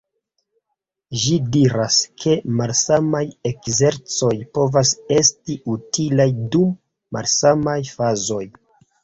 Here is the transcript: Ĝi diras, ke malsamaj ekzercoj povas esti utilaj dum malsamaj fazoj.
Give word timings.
Ĝi 1.23 1.35
diras, 1.55 1.97
ke 2.23 2.33
malsamaj 2.61 3.21
ekzercoj 3.51 4.31
povas 4.59 4.95
esti 5.19 5.59
utilaj 5.75 6.27
dum 6.57 6.75
malsamaj 7.19 7.79
fazoj. 8.01 8.43